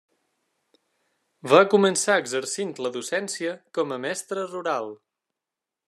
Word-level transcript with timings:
Va 1.53 1.59
començar 1.73 2.15
exercint 2.23 2.73
la 2.87 2.93
docència 2.97 3.55
com 3.79 3.95
a 3.95 4.01
mestre 4.07 4.49
rural. 4.57 4.95